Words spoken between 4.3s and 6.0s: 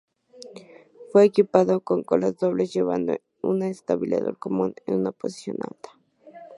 común en una posición alta.